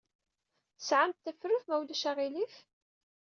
Tesɛamt 0.77 1.23
tafrut, 1.23 1.65
ma 1.67 1.75
ulac 1.81 2.03
aɣilif? 2.09 2.55